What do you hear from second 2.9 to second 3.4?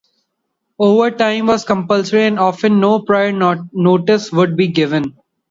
prior